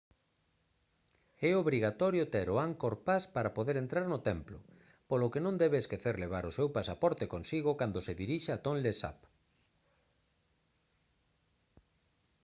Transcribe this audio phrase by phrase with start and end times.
[1.49, 4.57] é obrigatorio ter o angkor pass para poder entrar no templo
[5.09, 8.91] polo que non debe esquecer levar o seu pasaporte consigo cando se dirixa a tonle
[9.01, 9.19] sap